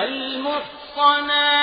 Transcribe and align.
والمحصنات 0.00 1.59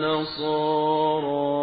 نصارى 0.00 1.60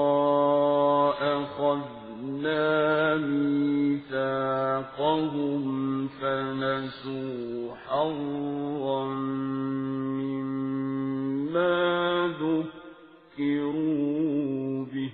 أخذنا 1.22 3.16
ميثاقهم 3.16 4.38
فنسوا 6.08 7.76
حظا 7.76 9.06
مما 10.24 11.78
ذكروا 13.38 14.86
به. 14.86 15.12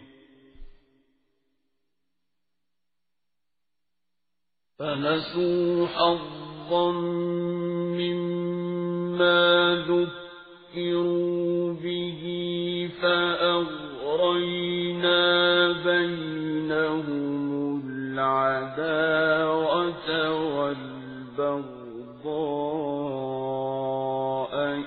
فنسوا 4.79 5.87
حظا 5.87 6.91
مما 7.99 9.41
ذكروا 9.87 11.32
والبغضاء 21.37 21.73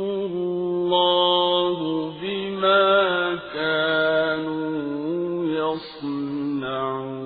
الله 0.00 1.78
بما 2.20 3.36
كانوا 3.54 4.76
يصنعون. 5.60 7.25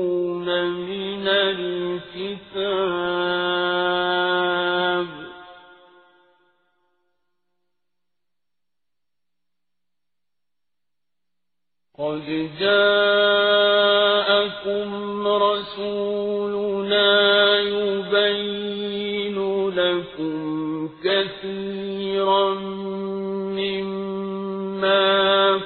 جاءكم 13.51 14.47
رسولنا 15.27 17.09
يبين 17.59 19.37
لكم 19.69 20.89
كثيرا 21.03 22.53
مما 23.57 25.01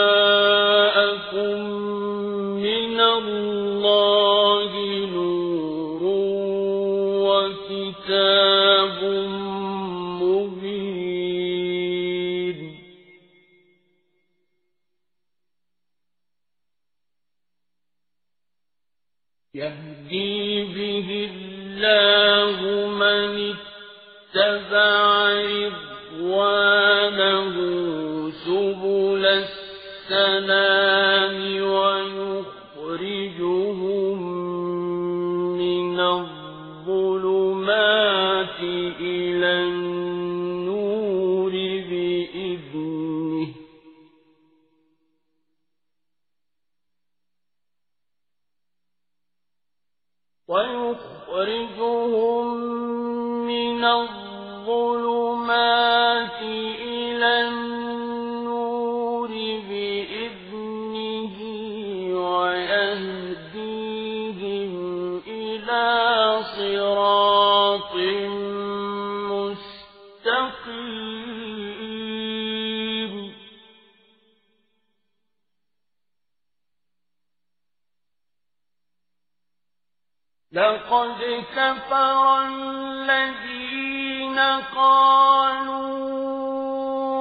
لقد 80.88 81.44
كفر 81.56 82.42
الذين 82.42 84.38
قالوا 84.76 86.00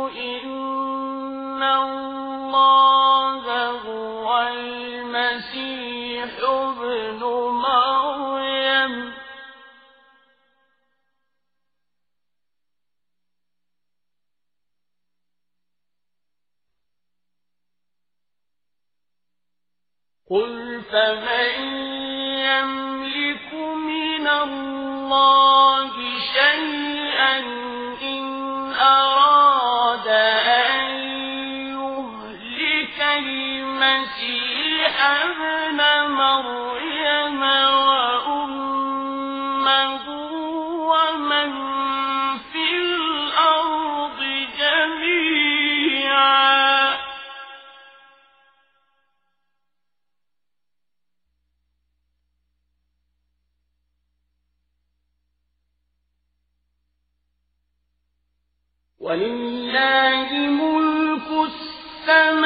إن 0.09 1.63
الله 1.63 3.45
هو 3.71 4.47
المسيح 4.47 6.29
ابن 6.43 7.19
مريم. 7.63 9.13
قل 20.29 20.81
فمن 20.91 21.49
يملك 22.47 22.86
من 23.53 24.27
الله 24.27 25.46
ولله 62.08 62.45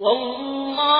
والله 0.00 0.99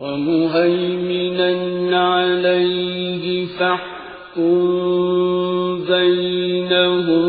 ومهيمنا 0.00 1.50
عليه 2.10 3.46
فاحكم 3.46 4.58
بينهم 5.84 7.28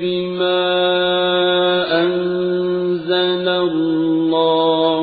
بما 0.00 0.64
أنزل 2.02 3.48
الله 3.48 5.00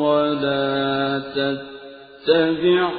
ولا 0.00 1.22
تتبع 1.34 2.90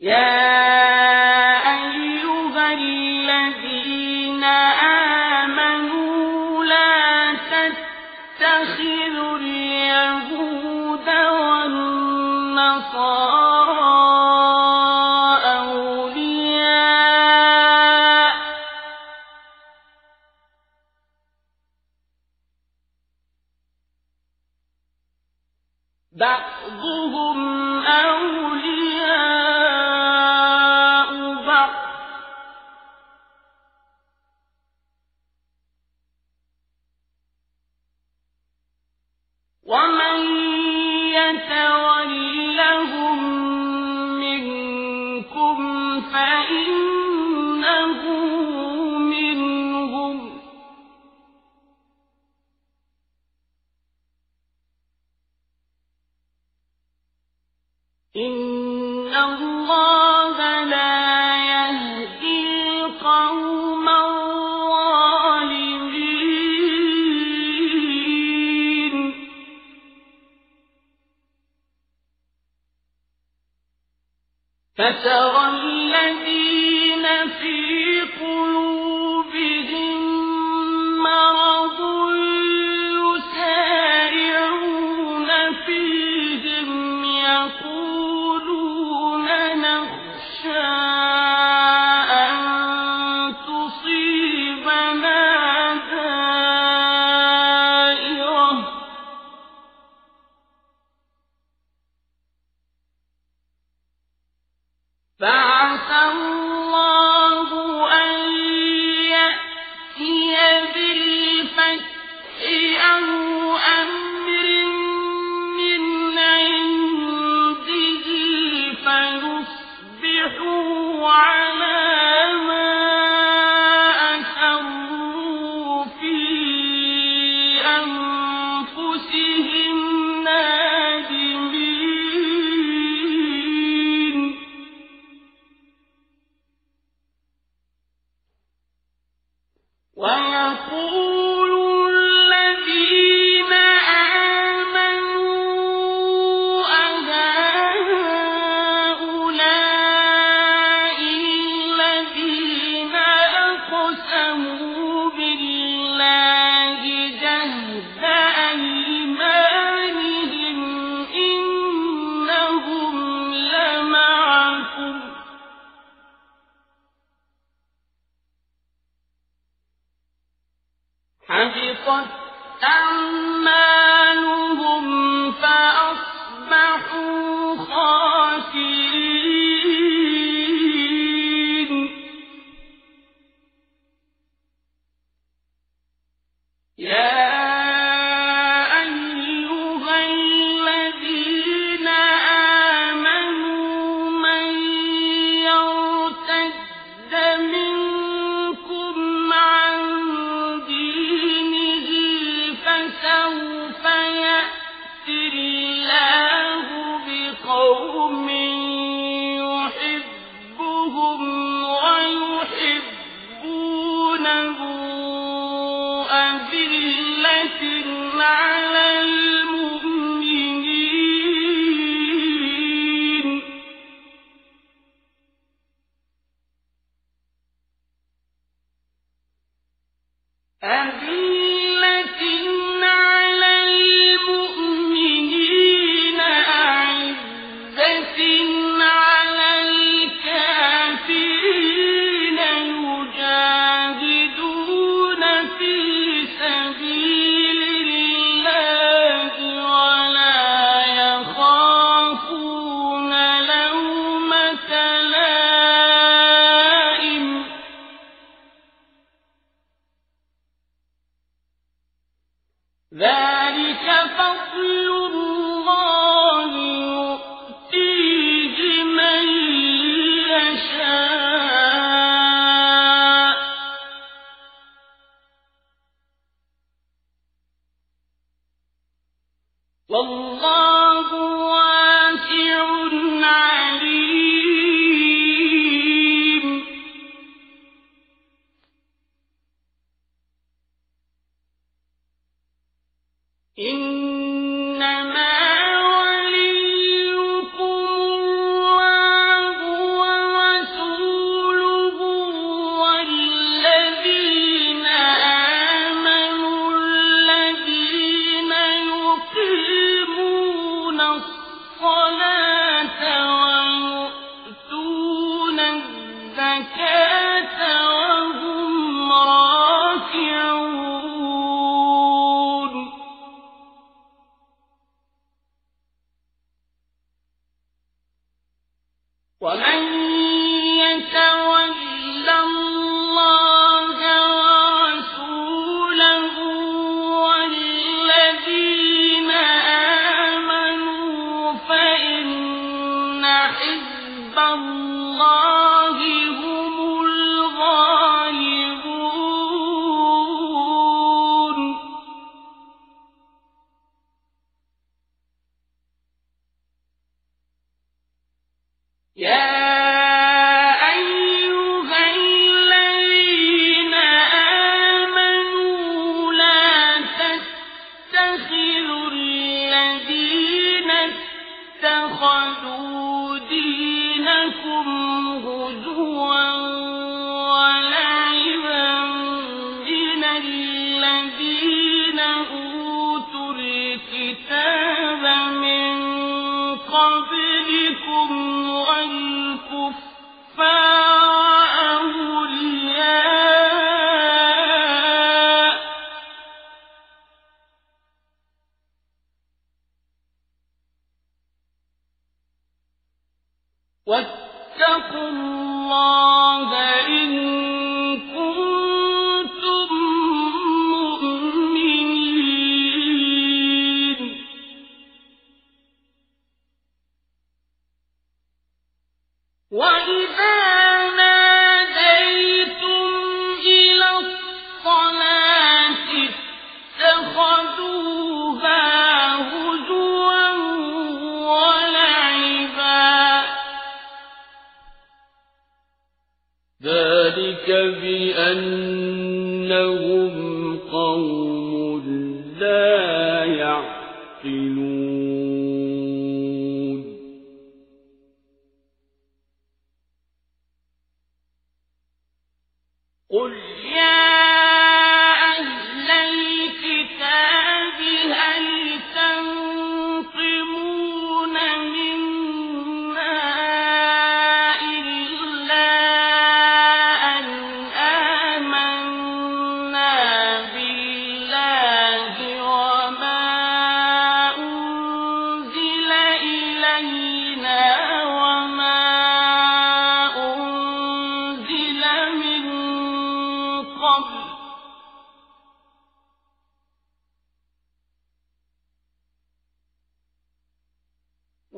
يا 0.00 0.49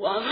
وما 0.02 0.31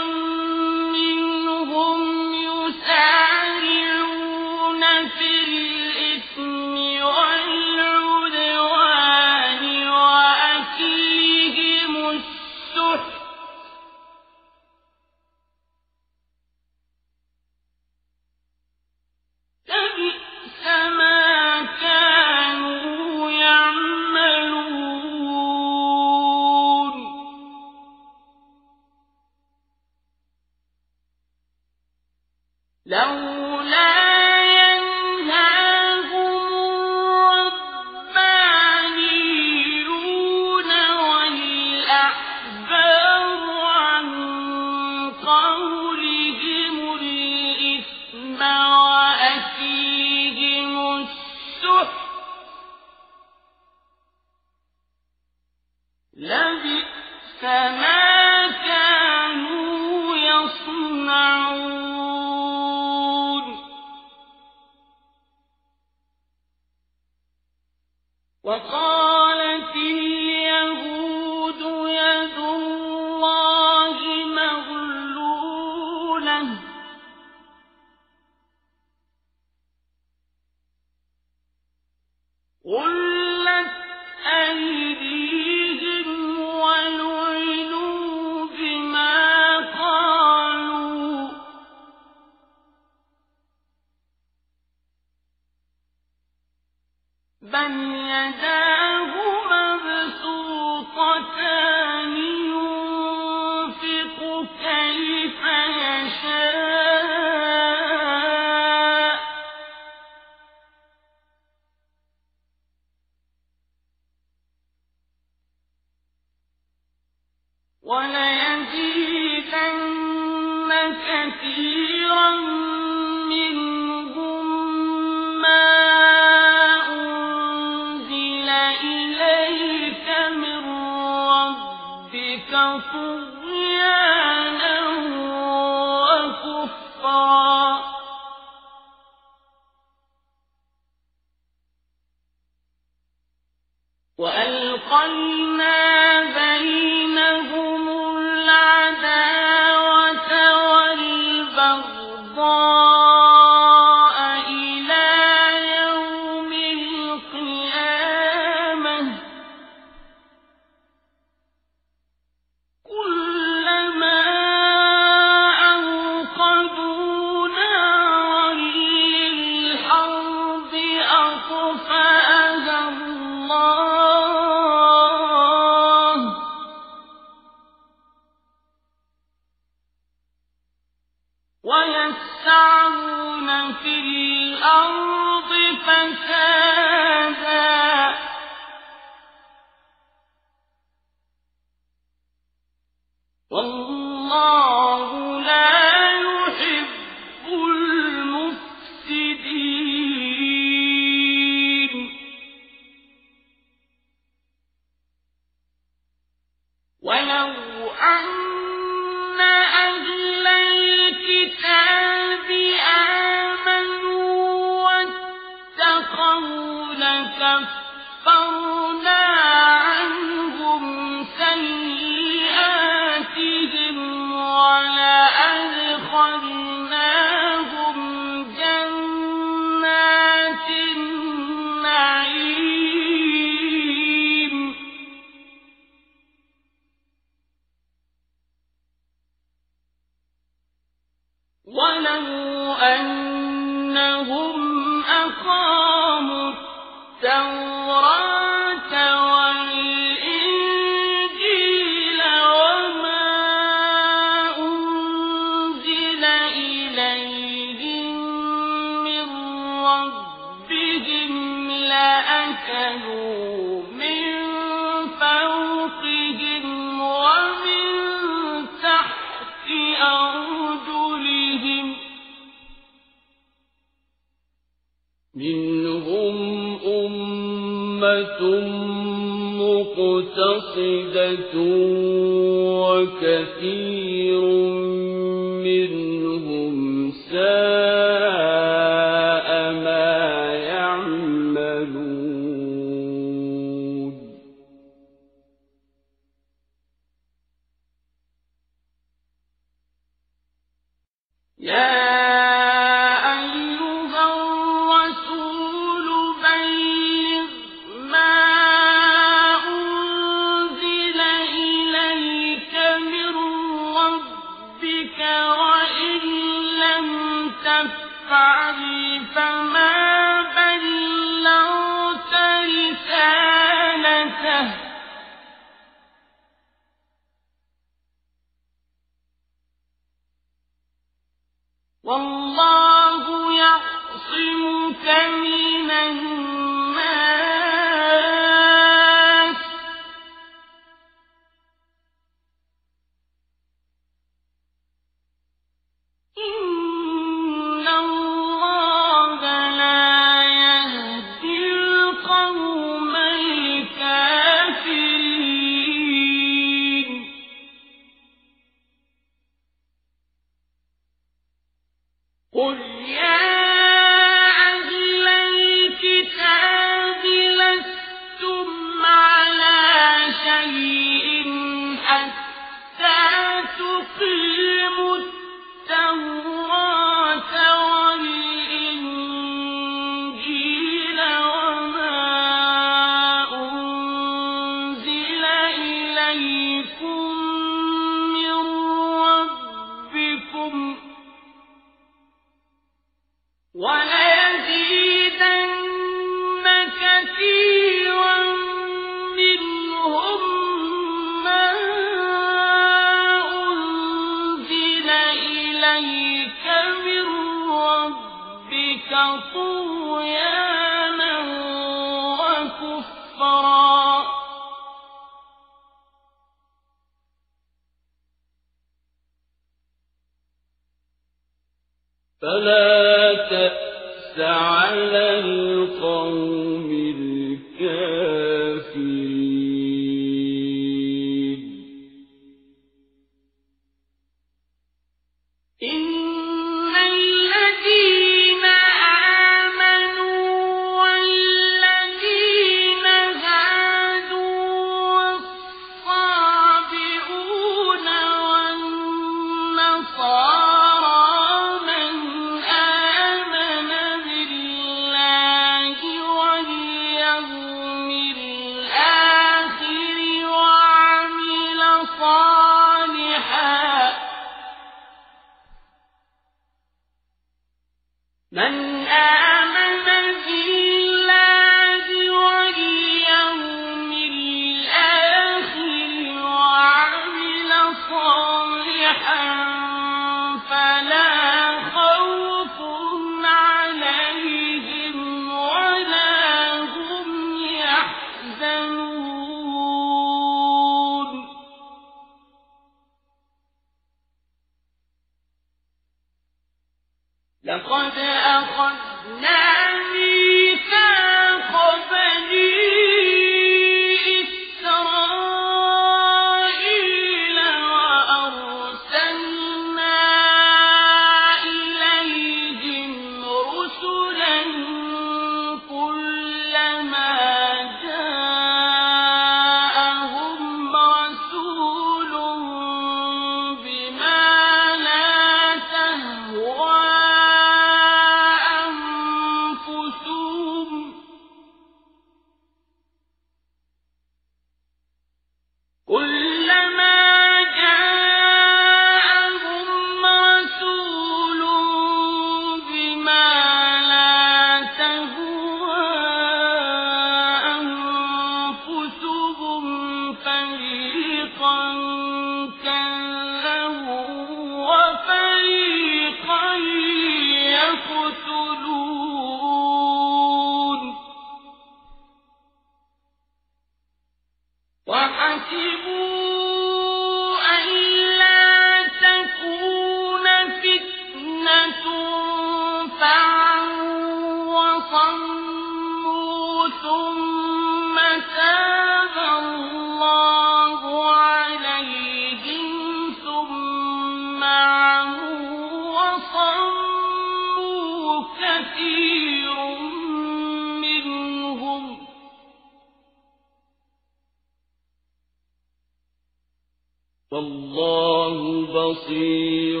والله 597.52 598.86
بصير 598.86 600.00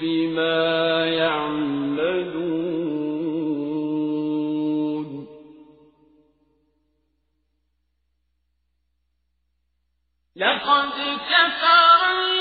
بما 0.00 1.06
يعملون. 1.06 2.58
لقد 10.36 10.92
كفر 11.30 12.37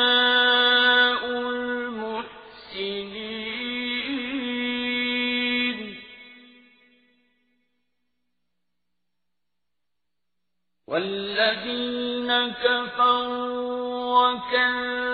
المحسنين. 1.26 2.60
والذين 10.86 12.30
كفروا 12.50 14.28
وكذبوا 14.28 15.09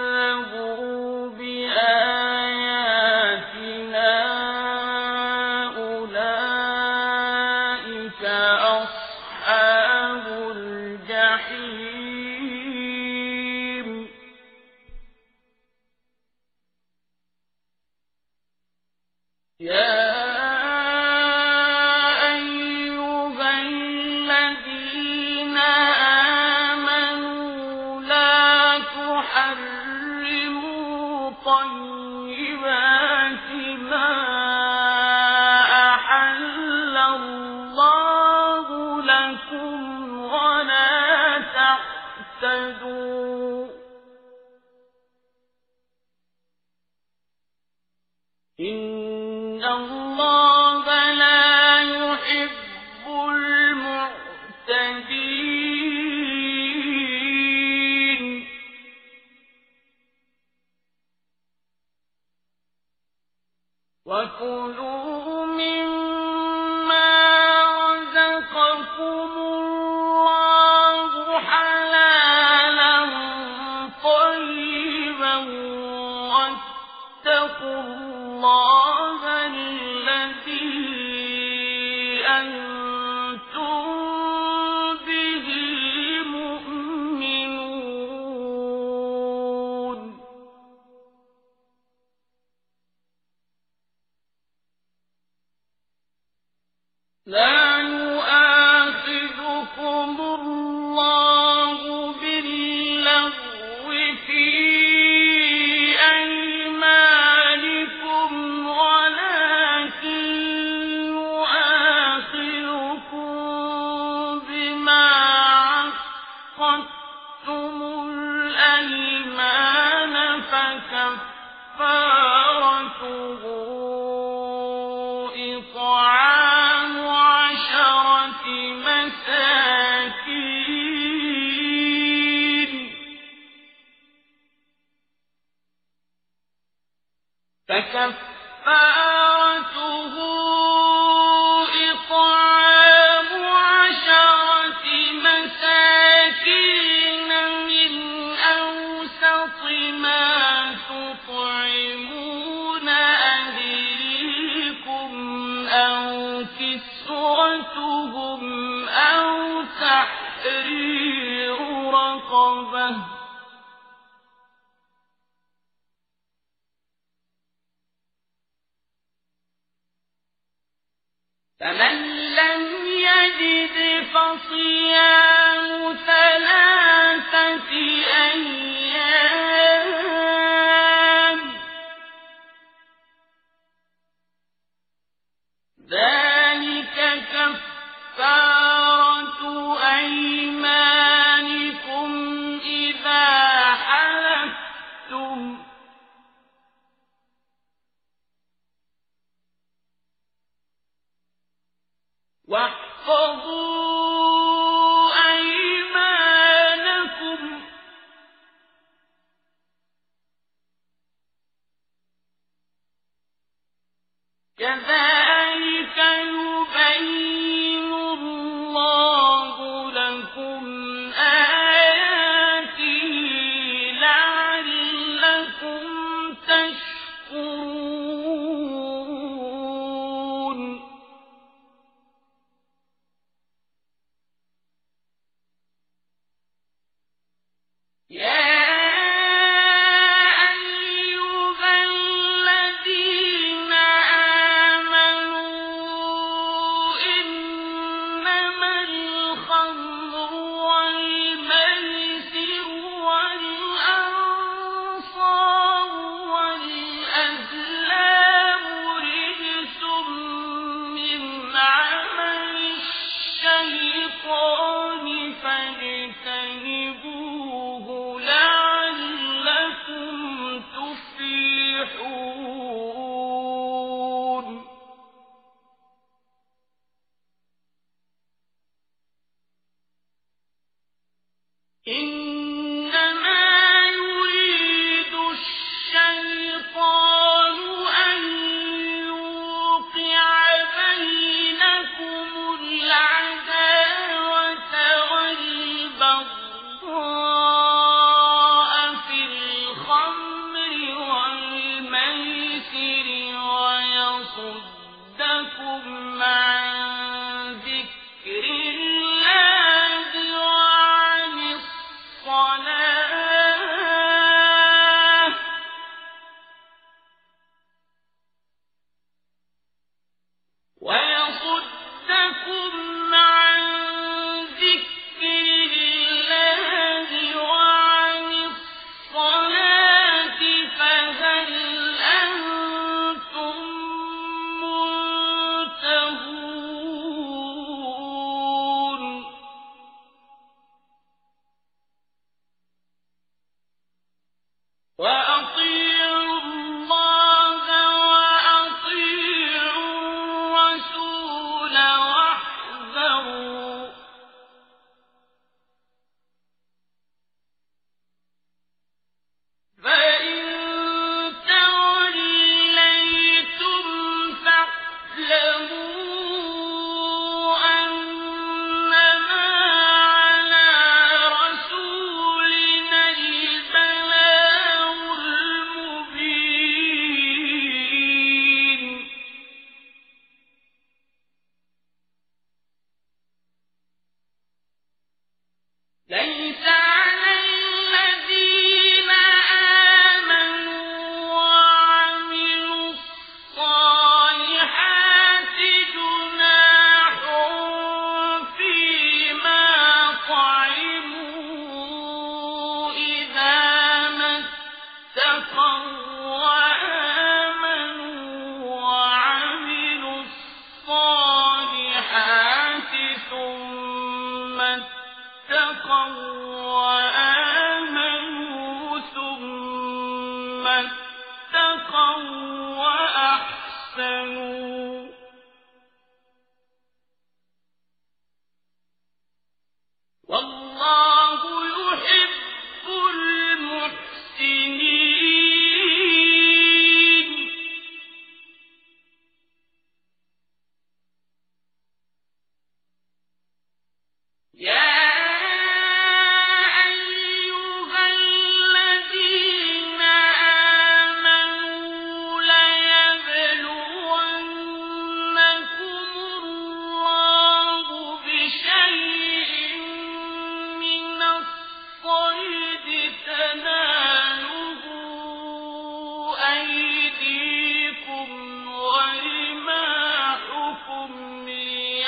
فصيام 174.55 175.24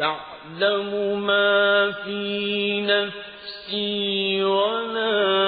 تعلم 0.00 1.20
ما 1.26 1.92
في 2.04 2.80
نفسي 2.80 4.44
ولا 4.44 5.39